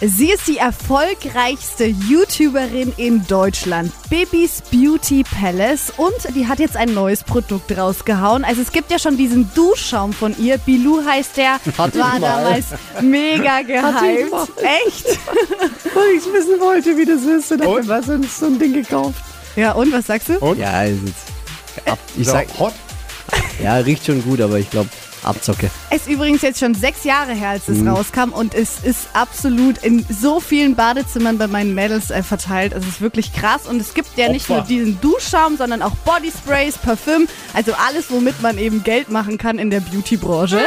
Sie 0.00 0.30
ist 0.30 0.46
die 0.46 0.58
erfolgreichste 0.58 1.84
YouTuberin 1.86 2.92
in 2.96 3.26
Deutschland, 3.26 3.92
Bibis 4.08 4.62
Beauty 4.70 5.24
Palace. 5.24 5.92
Und 5.96 6.14
die 6.34 6.46
hat 6.46 6.58
jetzt 6.60 6.76
ein 6.76 6.94
neues 6.94 7.24
Produkt 7.24 7.76
rausgehauen. 7.76 8.44
Also 8.44 8.62
es 8.62 8.72
gibt 8.72 8.90
ja 8.90 8.98
schon 8.98 9.16
diesen 9.16 9.50
Duschschaum 9.54 10.12
von 10.12 10.34
ihr. 10.38 10.58
Bilou 10.58 11.04
heißt 11.04 11.36
der. 11.36 11.54
Hatte 11.76 11.98
war 11.98 12.14
ich 12.14 12.20
mal. 12.20 12.20
damals 12.20 12.66
mega 13.00 13.62
gehypt. 13.62 14.30
mal. 14.30 14.46
Echt? 14.86 15.06
Weil 15.94 16.12
ich 16.16 16.32
wissen 16.32 16.60
wollte, 16.60 16.96
wie 16.96 17.04
das 17.04 17.22
ist. 17.22 17.50
Und 17.52 17.62
hab 17.62 17.74
mir 17.74 17.82
mal 17.84 18.02
so, 18.02 18.12
ein- 18.12 18.22
so 18.22 18.46
ein 18.46 18.58
Ding 18.58 18.72
gekauft. 18.72 19.20
Ja, 19.56 19.72
und 19.72 19.92
was 19.92 20.06
sagst 20.06 20.28
du? 20.28 20.54
Ja, 20.54 20.84
ist 20.84 21.00
jetzt 21.04 21.88
ab, 21.88 21.98
ich 22.16 22.26
So, 22.26 22.32
sag, 22.32 22.46
hot. 22.58 22.72
ja, 23.62 23.74
riecht 23.76 24.06
schon 24.06 24.22
gut, 24.22 24.40
aber 24.40 24.58
ich 24.58 24.70
glaube, 24.70 24.88
Abzocke. 25.22 25.70
Es 25.90 26.02
ist 26.02 26.08
übrigens 26.08 26.42
jetzt 26.42 26.60
schon 26.60 26.74
sechs 26.74 27.04
Jahre 27.04 27.32
her, 27.32 27.50
als 27.50 27.68
es 27.68 27.78
Mhm. 27.78 27.88
rauskam 27.88 28.30
und 28.32 28.54
es 28.54 28.78
ist 28.82 29.08
absolut 29.12 29.78
in 29.78 30.04
so 30.08 30.40
vielen 30.40 30.74
Badezimmern 30.74 31.38
bei 31.38 31.46
meinen 31.46 31.74
Mädels 31.74 32.10
äh, 32.10 32.22
verteilt. 32.22 32.72
Es 32.72 32.86
ist 32.86 33.00
wirklich 33.00 33.32
krass 33.32 33.66
und 33.66 33.80
es 33.80 33.94
gibt 33.94 34.16
ja 34.16 34.28
nicht 34.30 34.44
Opfer. 34.48 34.54
nur 34.56 34.62
diesen 34.64 35.00
Duschschaum, 35.00 35.56
sondern 35.56 35.82
auch 35.82 35.94
Bodysprays, 36.04 36.78
Parfüm, 36.78 37.28
also 37.54 37.72
alles, 37.88 38.10
womit 38.10 38.40
man 38.42 38.58
eben 38.58 38.82
Geld 38.84 39.10
machen 39.10 39.38
kann 39.38 39.58
in 39.58 39.70
der 39.70 39.80
Beauty-Branche. 39.80 40.60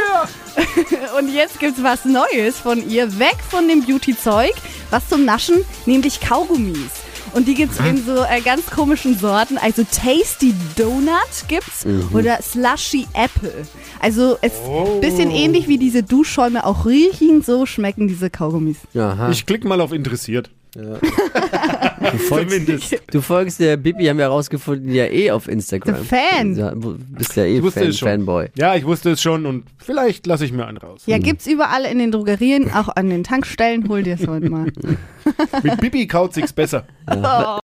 Und 1.17 1.34
jetzt 1.34 1.59
gibt's 1.59 1.81
was 1.81 2.05
Neues 2.05 2.59
von 2.59 2.88
ihr, 2.90 3.17
weg 3.20 3.38
von 3.49 3.67
dem 3.67 3.84
Beauty-Zeug, 3.85 4.54
was 4.91 5.07
zum 5.10 5.26
Naschen, 5.26 5.57
nämlich 5.85 6.20
Kaugummis. 6.21 6.91
Und 7.34 7.48
die 7.48 7.55
gibt's 7.55 7.79
in 7.79 8.04
so 8.05 8.24
äh, 8.24 8.41
ganz 8.41 8.68
komischen 8.68 9.18
Sorten. 9.18 9.57
Also 9.57 9.84
Tasty 9.84 10.54
Donut 10.76 11.48
gibt's 11.48 11.85
oder 12.13 12.40
Slushy 12.41 13.07
Apple. 13.13 13.66
Also 13.99 14.38
es 14.41 14.54
bisschen 15.02 15.32
ähnlich 15.32 15.68
wie 15.68 15.77
diese 15.77 16.04
Duschschäume 16.04 16.66
auch 16.66 16.85
riechen, 16.85 17.41
so 17.41 17.66
schmecken 17.66 18.07
diese 18.07 18.29
Kaugummis. 18.29 18.77
Aha. 18.96 19.29
Ich 19.32 19.46
klicke 19.46 19.68
mal 19.68 19.82
auf 19.82 19.91
interessiert. 19.91 20.49
Du, 20.82 22.18
folgst, 22.18 22.98
du 23.12 23.21
folgst 23.21 23.60
der 23.60 23.77
Bibi, 23.77 24.05
haben 24.05 24.18
wir 24.18 24.26
herausgefunden, 24.26 24.91
ja 24.91 25.05
eh 25.05 25.32
auf 25.32 25.48
Instagram. 25.48 25.98
The 25.98 26.04
Fan. 26.04 26.55
Ja, 26.55 26.71
du 26.71 26.98
bist 26.98 27.35
ja 27.35 27.43
eh 27.43 27.62
Fan, 27.62 27.90
es 27.90 27.99
schon. 27.99 28.07
Fanboy. 28.07 28.48
Ja, 28.57 28.76
ich 28.76 28.85
wusste 28.85 29.12
es 29.12 29.21
schon 29.21 29.46
und 29.46 29.66
vielleicht 29.77 30.26
lasse 30.26 30.46
ich 30.46 30.51
mir 30.51 30.66
einen 30.66 30.77
raus. 30.77 31.04
Ja, 31.05 31.18
gibt's 31.18 31.46
überall 31.48 31.85
in 31.85 31.99
den 31.99 32.12
Drogerien, 32.12 32.71
auch 32.71 32.90
an 32.96 33.10
den 33.10 33.24
Tankstellen. 33.24 33.88
Hol 33.88 34.04
dir's 34.04 34.27
heute 34.27 34.49
mal. 34.49 34.71
Mit 35.63 35.79
Bibi 35.79 36.07
kaut 36.07 36.34
sich's 36.34 36.54
besser. 36.54 36.85